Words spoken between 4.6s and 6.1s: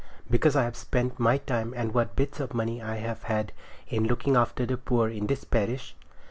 the poor in this parish!